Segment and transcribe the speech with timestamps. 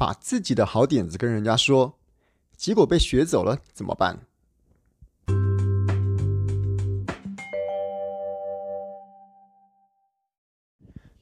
[0.00, 1.98] 把自己的好点子跟人家说，
[2.56, 4.20] 结果被学走了怎么办？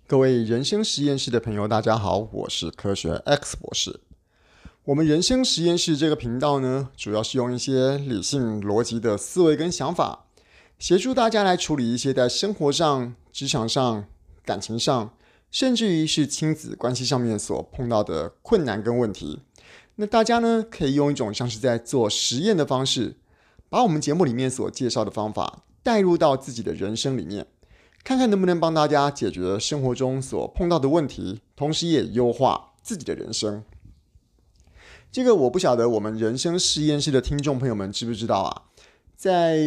[0.06, 3.98] 各位人生实验室的朋友，大家好，我是科学 X 博士。
[4.84, 10.26] 我们人生实验室这个频道呢，主要是用一些理性逻辑的思维跟想法，
[10.78, 14.04] 协助大家来处理一些在生活上、职场上、
[14.44, 15.12] 感情上，
[15.50, 19.40] 甚至于是亲子关系上面所碰到的困难跟问题。
[19.96, 23.16] 那大家呢，可以用一种像是在做实验的方式，
[23.68, 27.46] 把我们节目里面所介绍的方法带入到自己的人生里面。
[28.04, 33.64] 看看能不能帮大家解决生活中所碰到的问题，同时也优化自己的人生。
[35.10, 38.62] 这个我不晓得我们人生实验室的听众朋友们知不知道啊？
[39.16, 39.58] 在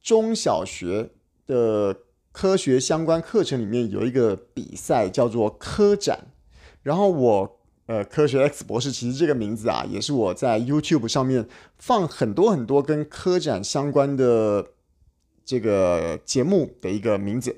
[0.00, 1.10] 中小学
[1.46, 1.94] 的
[2.36, 6.26] 科学相关课程里面有一个比赛叫做科展，
[6.82, 14.72] 然后我呃科学 X 博士其实这个名字啊，也是我在 YouTube 上面放很多很多跟科展相关的。
[15.46, 17.56] 这个节目的一个名字，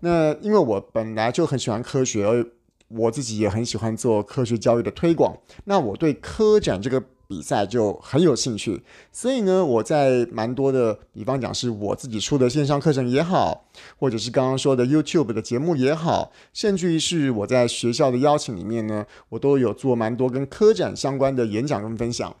[0.00, 2.44] 那因为我本来就很喜欢科学，而
[2.88, 7.00] 我自己也很喜欢做科学教育的推广，那我对科展这个
[7.30, 13.66] 比赛就很有兴趣，所以呢，我在蛮多的，比方讲是我自己出的线上课程也好，
[14.00, 22.34] 或者是刚刚说的 YouTube 的节目也好，甚至于是我在学校的邀请里面呢，我都有做蛮多跟科展相关的演讲跟分享。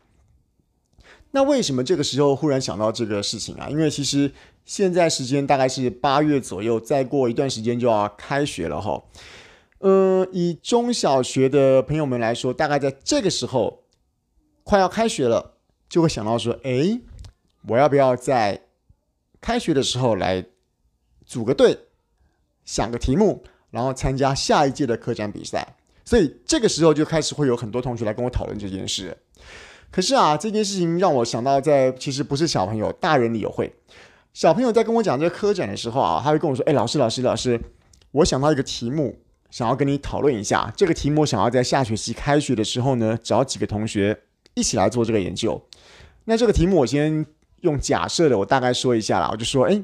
[1.30, 3.68] 那为什么这个时候忽然想到这个事情啊？
[3.70, 4.32] 因为其实
[4.64, 9.00] 现在时间大概是八月左右，再过一段时间就要开学了哈。
[9.78, 13.79] 呃，以中小学的朋友们来说，大概在这个时候
[14.64, 15.54] 快要开学了，
[15.88, 17.00] 就会想到说：哎，
[17.68, 18.62] 我要不要在
[19.40, 20.44] 开学的时候来
[21.24, 21.78] 组个队，
[22.64, 25.76] 想个题目，然后参加下一届的科展比赛？
[26.04, 29.16] 所以这个时候就开始会有很多同学来跟我讨论这件事。
[29.90, 33.72] 可是啊，这件事情让我想到，在其实不是小朋友，大人也会。
[34.32, 37.60] 小朋友在跟我讲这个科展的时候啊，他会跟我说：“哎，老师，老师，老师，
[38.12, 39.18] 我想到一个题目，
[39.50, 40.72] 想要跟你讨论一下。
[40.76, 44.20] 这个题目想要在下学期开学的时候呢，找几个同学
[44.54, 45.60] 一起来做这个研究。
[46.24, 47.24] 那这个题目我先
[47.60, 49.28] 用假设的，我大概说一下啦。
[49.32, 49.82] 我就说，哎，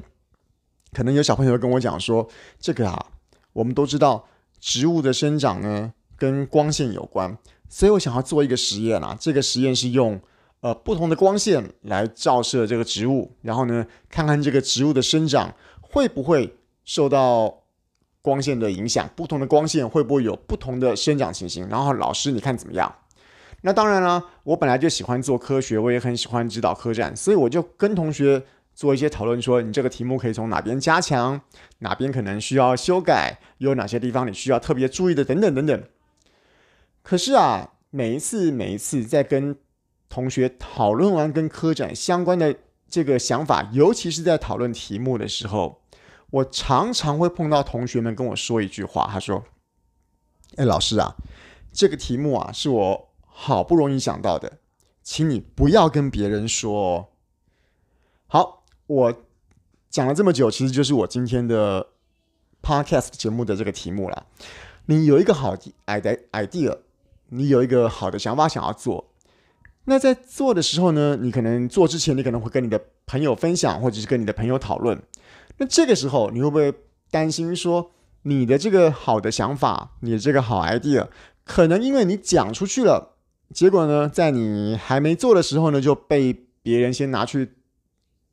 [0.93, 2.27] 可能有小朋友跟我讲说，
[2.59, 3.05] 这个啊，
[3.53, 4.27] 我们都知道，
[4.59, 7.37] 植物的生长呢跟光线有关。”
[7.69, 10.17] 所以我想要做一个实验啊，这个实验是用
[10.61, 17.63] 呃不同的光线来照射这个植物，然后呢，看看这个植物的生长会不会受到
[18.21, 21.67] 光线的影响，不同的光线会不会有不同的生长情形？
[21.67, 22.95] 然后老师你看怎么样？
[23.61, 31.41] 那当然了，我本来就喜欢做科学，我也很喜欢指导科展，所以我就跟同学做一些讨论，说你这个题目可以从哪边加强，
[31.79, 35.83] 哪边可能需要修改，有哪些地方你需要特别注意的，等等等等。
[37.01, 39.55] 可是啊，每一次每一次在跟
[40.07, 42.55] 同学讨论完跟科展相关的
[42.87, 45.81] 这个想法，尤其是在讨论题目的时候，
[46.29, 49.43] 我常常会碰到同学们跟我说一句话，他说
[50.57, 51.15] ：“哎，老师啊，
[51.71, 53.06] 这个题目啊是我
[53.39, 54.57] 好不容易想到的，
[55.03, 57.05] 请你不要跟别人说哦。”
[58.25, 59.13] 好，我
[59.91, 61.89] 讲了这么久，其实就是我今天的
[62.63, 64.25] podcast 节目的这个题目了。
[64.87, 66.79] 你有一个好的 idea。
[67.29, 69.11] 你有一个好的想法想要做，
[69.83, 75.03] 那在做的时候呢，你可能做之前，你可能会跟你的朋友分享，或者是跟你的朋友讨论。
[75.57, 76.73] 那这个时候，你会不会
[77.11, 81.09] 担心说，你的这个好的想法，你的这个好 idea，
[81.43, 83.16] 可能因为你讲出去了，
[83.53, 87.53] 结果呢，在你还没做的时候呢，就被别人先拿去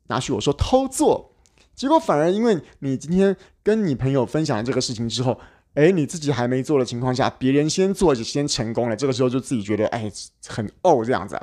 [0.08, 1.32] 拿去我说偷做，
[1.74, 5.40] 结果反而因为你今天跟你朋友分享了这个事情之后。
[5.74, 10.08] 哎，你自己还没做的情况下，别人先做就先成功了，这个时候就自己觉得哎
[10.46, 11.36] 很哦这样子。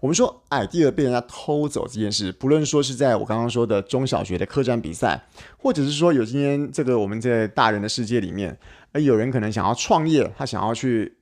[0.00, 5.24] 我们说 idea 被人家偷走这件事，不论说是在我刚刚说的中小学的科展比赛，
[5.56, 8.58] 或者是说有今天这个我们在大人的世界里面，
[8.90, 11.16] 哎，有人可能想要创业，他想要去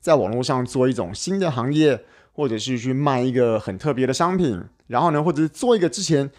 [0.00, 6.30] 在网络上做一种新的行业，或者是去卖一个很特别的商品，然后呢，或者是做一个之前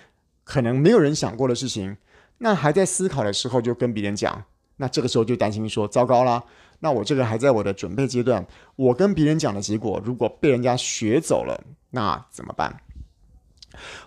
[0.43, 1.95] 可能没有人想过的事情，
[2.39, 4.43] 那还在思考的时候就跟别人讲。
[4.77, 6.43] 那这个时候就担心说，糟糕啦，
[6.79, 8.43] 那我这个还在我的准备阶段，
[8.75, 12.81] 我跟别人讲的结果，如果被人家学走了，那怎么办？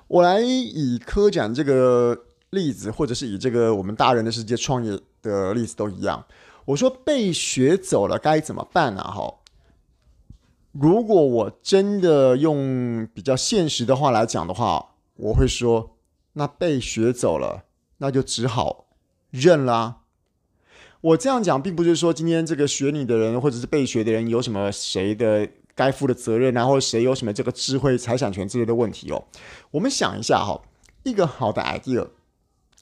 [0.08, 6.25] 我来以科展这个例子，或者是以这个我们大人的世界创业的例子都一样。
[6.64, 9.02] 我说被学走了该怎么办呢？
[9.02, 9.32] 哈，
[10.75, 15.97] 如果我真的用比较现实的话来讲的话，我会说，
[16.32, 17.65] 那被学走了，
[17.99, 18.87] 那就只好
[19.31, 20.00] 认啦。
[21.00, 29.25] 我这样讲，并不是说今天这个学你的人或者是被学的人有什么谁的该负的责任，然后谁有什么这个智慧财产权之类的问题哦。
[29.71, 30.61] 我们想一下哈，
[31.05, 32.09] 一个好的 idea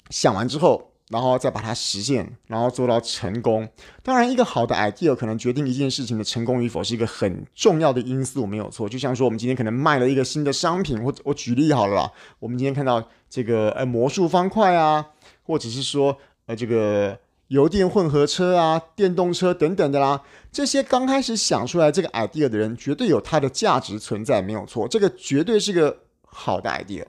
[0.09, 0.92] 想完之后。
[1.13, 3.69] 然后再把它实现，然后做到成功。
[4.03, 8.89] 当然，一个好的 idea 可能决定一件事情的成功与否，是一个很重要的因素，没有错。
[8.89, 15.07] 就像说，我们今天可能卖了一个新的商品，或者我举例好了啦，我们今天看到这个呃魔术方块啊，
[15.43, 16.17] 或者是说
[16.47, 17.19] 呃这个
[17.49, 24.89] 油电混合车啊、电动车等等的啦，这些刚开始想出来这个 idea 的人，绝对有它的价值存在，没有错。
[24.89, 27.05] 这个绝对是个好的 idea。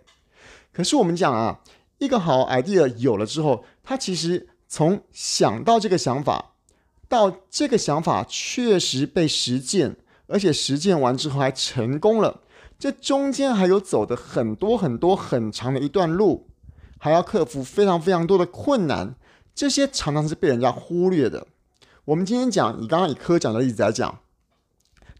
[0.73, 1.61] 可是我们讲啊。
[2.03, 6.53] 一个好 idea 有了之后，他其实从想到这个想法，
[7.07, 9.95] 到这个想法确实被实践，
[10.27, 12.41] 而且实践完之后还成功了，
[12.77, 16.47] 这中间还有走的很多很多很长的一段路，
[16.97, 19.15] 还要克服非常非常多的困难，
[19.55, 21.47] 这些常常是被人家忽略的。
[22.05, 24.19] 我们今天讲，以刚刚以科讲的例子来讲，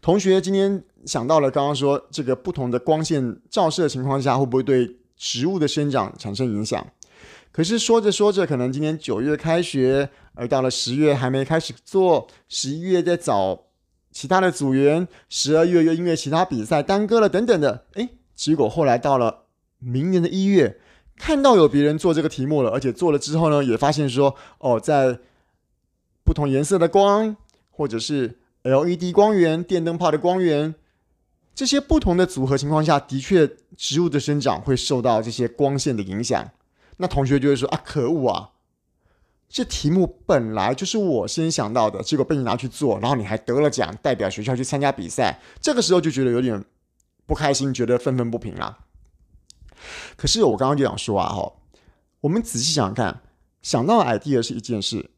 [0.02, 6.86] 同学今天想到了刚刚说这个不同的光线照射的情况下，会不会对植物的生长产生影响，
[7.50, 13.62] 可是说着说着，可能今年九月开学，而到了十月还没开始做，十一月在找
[14.12, 19.44] 其他的组员，十二月又因为其他比赛耽搁了等等的，诶，结果后来到了
[19.78, 20.78] 明年的一月，
[21.16, 25.18] 看到有别人做这个题目了，而且做了之后呢，也发现说，哦，在
[26.22, 27.34] 不同颜色的光，
[27.70, 30.74] 或者是 LED 光源、电灯泡的光源。
[31.54, 36.50] 这些不同的组合情况下，的确植物的生长会受到这些光线的影响。
[36.96, 38.50] 那同学就会说啊，可恶啊！
[39.48, 45.40] 这题目本来就是我先想到的，结果被你拿去做，然后你还得了奖，代表学校去参加比赛。
[45.60, 46.64] 这个时候就觉得有点
[47.24, 48.78] 不开心，觉得愤愤不平啊。
[50.16, 51.52] 可是我刚刚就想说啊，哈，
[52.22, 53.20] 我们仔细想想看，
[53.62, 55.10] 想到 idea 是一件事，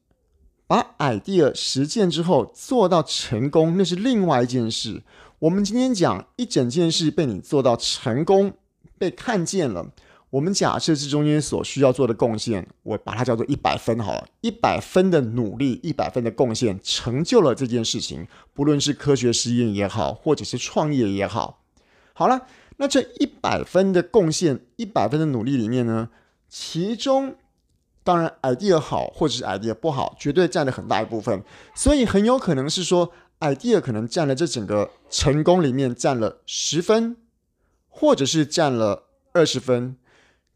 [0.67, 5.03] 把 idea 实践之后做到成功，那是另外一件事。
[5.47, 8.55] 我们今天讲一整件事被你做到成功，
[8.99, 9.93] 被看见了。
[10.31, 18.27] 我们假设这中间所需要做的贡献，我把它叫做一百分好了，一百分的努力，一百分的贡献，成就了这件事情。
[18.53, 21.63] 不论是科学实验也好，或者是创业也好，
[22.13, 22.49] 好了，
[22.79, 26.09] 那这一百分的贡献，一百分的努力里面呢，
[26.49, 27.37] 其中
[28.03, 31.45] 当然 idea 好或者是 idea 不好，绝对占了很大一部分，
[31.77, 33.13] 所以很有可能是说。
[33.55, 37.17] Idea 可能占了这整个成功里面占了十分，
[37.89, 39.97] 或者是占了二十分。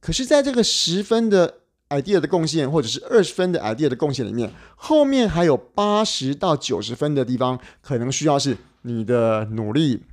[0.00, 1.60] 可是，在这个十分的
[1.90, 10.04] idea 的贡献，或者是二十分的 idea 的贡献里面，后面还有八十到九十分的地方，可能需要是你的努力、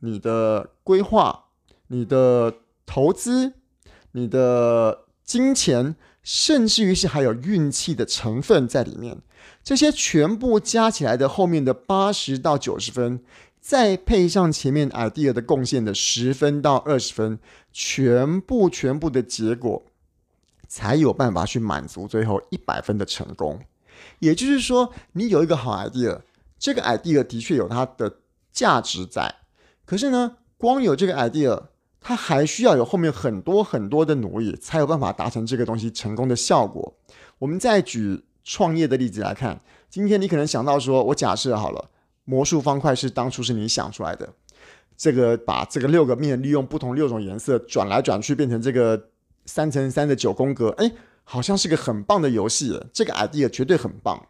[0.00, 1.46] 你的规划、
[1.88, 2.54] 你的
[2.86, 3.54] 投资、
[4.12, 9.18] 你的金钱，甚至于是还有运气的成分在里面。
[9.62, 13.20] 这些全部加起来的后面的八十到九十分，
[13.60, 17.38] 再配上前面 idea 的贡献的十分到二十分，
[17.72, 19.84] 全部全部的结果，
[20.66, 23.60] 才有办法去满足最后一百分的成功。
[24.18, 26.20] 也就是说，你有一个好 idea，
[26.58, 28.18] 这个 idea 的确有它的
[28.52, 29.34] 价值在。
[29.86, 31.64] 可是呢，光有这个 idea，
[32.04, 36.94] 它还需要有后面很多很多的努力，才有办法达成这个东西成功的效果。
[37.40, 38.22] 我们再举。
[38.46, 39.58] 创业的例子来看，
[39.88, 41.88] 今天你可能想到说，我假设好了，
[42.24, 44.34] 魔术方块是当初是你想出来的，
[44.98, 49.08] 这个把这个六个面利用不同六种颜色转来转去变成这个
[49.46, 50.92] 三乘三的九宫格，哎，
[51.24, 54.26] 好像是个很棒的游戏，这个 idea 绝对很棒。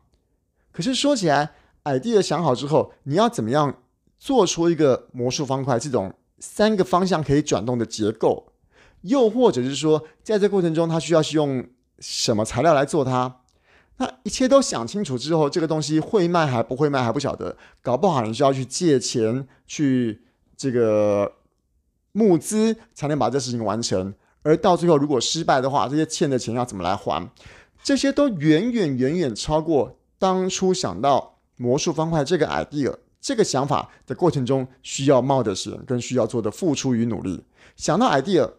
[0.70, 1.50] 可是说起来
[1.82, 3.82] ，idea 想好之后，你要怎么样
[4.16, 8.52] 做出一个魔术方块这种三个方向可以转动的结构？
[9.02, 11.66] 又或者是说，在这过程中，它需要是用
[11.98, 13.40] 什么材料来做它？
[13.98, 20.22] 那一切都想清楚之后，这个东西会卖还不会卖还不晓得，搞不好你需要去借钱去
[20.56, 21.30] 这个
[22.12, 24.14] 募资才能把这事情完成。
[24.42, 27.30] 而到最后如果失败的话，这些欠的钱要怎么来还？
[27.82, 37.42] 这些都远远远远超过当初想到魔术方块这个 idea 这个想法的过程中需要冒的险跟需要做的付出与努力。
[37.74, 38.50] 想到 idea。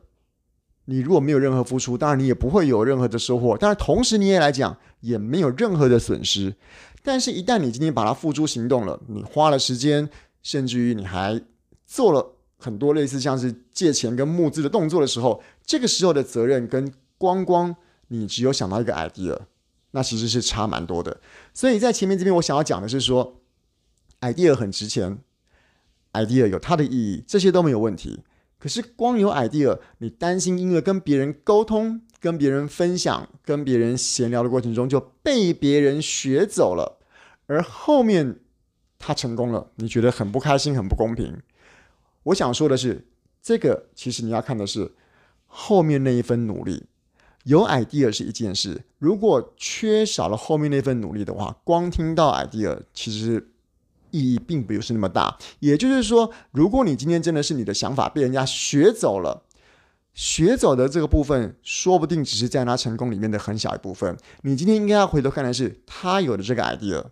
[0.88, 3.58] 你如果没有任何付出，当然你也不会有任何的收获。
[3.58, 6.54] 当然，同时你也来讲也没有任何的损失。
[7.02, 10.08] 但是，一旦你今天把它付诸行动了，你花了时间，
[10.44, 11.42] 甚至于你还
[11.88, 17.76] 做了很多类似像是借钱跟募资的动作的时候，这个时候的责任跟光光
[18.10, 19.36] 你只有想到一个 idea，
[19.90, 21.20] 那其实是差蛮多的。
[21.52, 23.42] 所以在前面这边，我想要讲的是说
[24.26, 25.20] ，idea 很值钱
[26.14, 28.22] ，idea 有它的意义，这些都没有问题。
[28.58, 36.98] 可是光有 idea，你担心因为跟别人沟通、跟别人分享、跟别人闲聊的过程中就被别人学走了，
[37.46, 38.40] 而后面
[38.98, 41.42] 他成功了，你觉得很不开心、很不公平。
[42.24, 43.06] 我想说的是，
[43.42, 44.94] 这个其实你要看的是
[45.46, 46.86] 后面那一份努力。
[47.44, 53.52] 有 idea 是一件事，如果缺少了后面那份努力的话，光听到 idea 其实
[54.16, 55.38] 意义并不是那么大。
[55.60, 59.44] 也就是说，如果你今天真的是你的想法被人家学走了，
[60.14, 64.18] 学走的这个部分，说不定只是在他成功里面的很小一部分。
[64.44, 67.04] 你今天应该要回头看的是他有的这个 idea，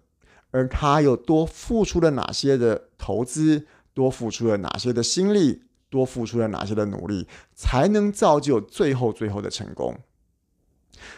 [0.51, 9.97] 而他又多付出了哪些的投资，多付出了哪些的心力，多付出了哪些的努力，才能造就最后最后的成功。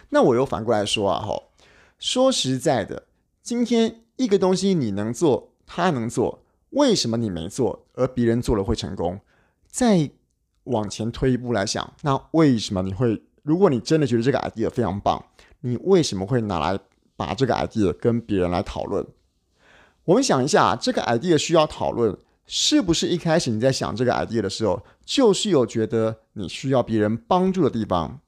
[0.10, 1.52] 那我又反过来说啊，吼，
[2.00, 3.04] 说实在的，
[3.44, 9.20] 今天一个东西你能做，他能做，为什么你没做，而别人做了会成功？
[9.68, 10.10] 再
[10.66, 13.22] 往前推一步来想，那为什么你会？
[13.44, 15.24] 如果你真的觉得这个 idea 非常棒，
[15.62, 16.80] 你为什么会拿来
[17.16, 19.06] 把这个 idea 跟别人来讨论？
[20.06, 28.20] 我们想一下，这个 idea 需要讨论，是不是一开始你在想这个 idea 的时候，就是有觉得你需要别人帮助的地方？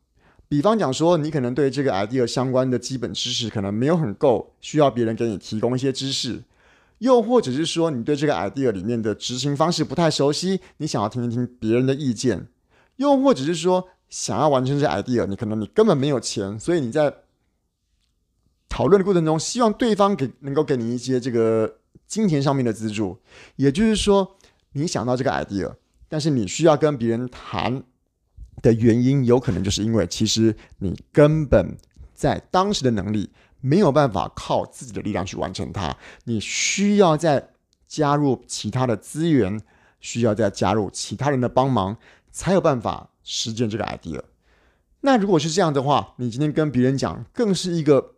[0.50, 6.42] 比方讲说，你可能对这个 idea 相关的基本知识可能没有很够，需要别人给你提供一些知识；
[7.00, 12.48] 又或者是说，你对这个 idea 里面的执行方式不太熟悉，你想要听一听别人的意见；
[12.98, 17.14] 又或者是说，想要完成这 idea，你可能你根本没有钱，所以你在
[18.70, 21.78] 讨论的过程中，希望对方给能够给你一些这个
[22.08, 23.18] 金钱上面的资助。
[23.56, 24.38] 也就是说，
[24.74, 25.76] 你想到这个 idea，
[26.08, 27.84] 但是你需要跟别人谈。
[28.60, 31.78] 的原因有可能就是因为，其实你根本
[32.16, 33.30] 在当时的能力
[33.62, 35.96] 没有办法靠自己的力量去完成它，
[36.26, 37.50] 你需要再
[37.88, 39.62] 加入其他的资源，
[40.00, 41.98] 需要再加入其他人的帮忙，
[42.32, 44.22] 才有办法实践这个 idea。
[45.02, 48.16] 那如果是这样的话，你今天跟别人讲，更是一个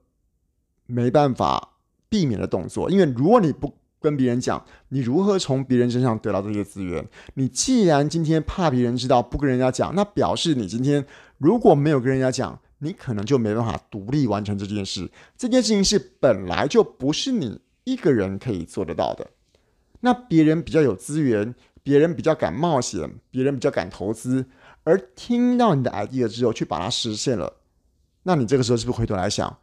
[0.85, 1.73] 没办法
[2.09, 7.07] 避免的动作，因为如果你不跟别人讲，你如何从别人身上得到这些资源？
[7.35, 11.05] 你既然今天怕别人知道，不跟人家讲，那表示你今天
[11.37, 15.09] 如果没有跟人家讲，你可能就没办法独立完成这件事。
[15.37, 19.27] 这件事情是本来就不是你一个人可以做得到的。
[20.01, 24.45] 那别人比较有资源，别人比较敢冒险，别人比较敢投资，
[24.83, 27.53] 而听到你的 idea 之后去把它实现了，
[28.23, 29.57] 那你这个时候是不是回头来想，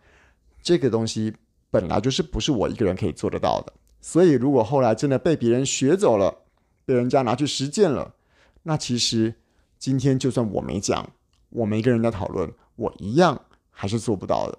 [0.62, 1.32] 这个东西
[1.70, 3.72] 本来就是不是我一个人可以做得到的？
[4.00, 6.42] 所以，如果后来真的被别人学走了，
[6.84, 8.14] 被人家拿去实践了，
[8.62, 9.34] 那其实
[9.78, 11.10] 今天就算我没讲，
[11.50, 14.58] 我没跟人家讨论，我一样还是做不到的。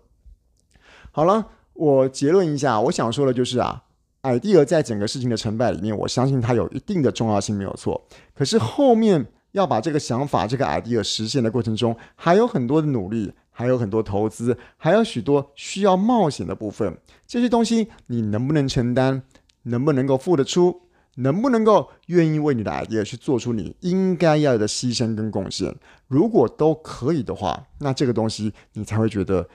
[1.11, 3.83] 好了，我结论一下，我想说的就是啊
[4.23, 8.05] ，idea 在整个事情的成败里面，我相信它有一定的重要性，没有错。
[8.33, 13.33] 可是后面要把这个想法、这个 idea 实现的过程中，还有很多的努力。
[13.49, 16.95] 还有很多投资，还有许多需要冒险的部分。
[17.25, 19.23] 这些东西你能不能承担？
[19.63, 20.79] 能不能够付得出？
[21.19, 25.75] 能不能够愿意为你的 idea 去做出你应该要的牺牲跟贡献？
[26.07, 29.47] 如果都可以的话，那这个东西你才会觉得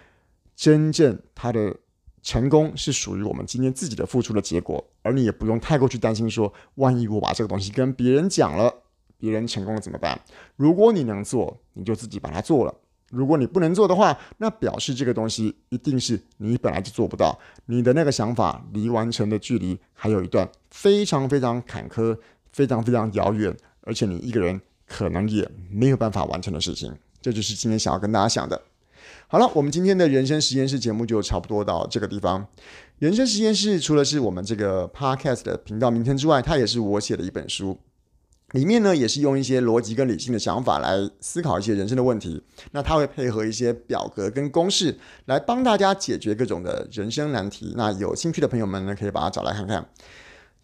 [0.57, 1.77] 真正它的
[2.23, 8.73] 成功是属于我们今天自己的付出的结果，而你也不用太过去担心说，万一我把这个东西跟别人讲了，
[9.19, 10.21] 别人成功了怎么办？
[10.57, 12.75] 如果你能做，你就自己把它做了。
[13.13, 22.17] 如果你不能做的话，那表示这个东西一定是你本来就做不到，你的那个想法离完成的距离还有一段非常非常坎坷、
[22.53, 26.91] 非常非常遥远，而且你一个人可能也没有办法完成的事情。
[27.21, 28.61] 这就是今天想要跟大家讲的。
[29.29, 32.47] 好了，我们今天的人生实验室节目就差不多到这个地方。
[32.99, 37.79] 人生实验室除了是我们这个 podcast 的频道名称之外，它也是我写的一本书。
[38.53, 42.43] 里面呢，也是用一些逻辑跟理性的想法来思考一些人生的问题。
[42.71, 47.75] 那它会配合一些表格跟公式，来帮大家解决各种的人生难题。
[47.77, 49.87] 那有兴趣的朋友们呢，可以把它找来看看。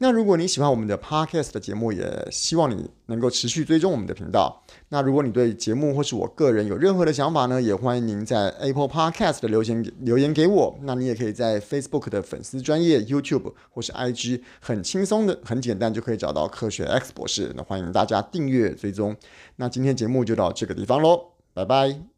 [0.00, 4.62] 那如果你喜欢我们的 Podcast 的节目，也希望你能够持续追踪我们的频道。
[4.90, 10.78] 那如果你对节目或是我个人有任何的想法呢，也欢迎您在 Apple Podcast 的留言留言给我。
[10.82, 17.52] 那你也可以在 Facebook 的粉丝专业、YouTube 或是 IG，很轻松的、很简单就可以找到科学 X 博士。
[17.56, 19.16] 那欢迎大家订阅追踪。
[19.56, 22.17] 那今天节目就到这个地方喽，拜拜。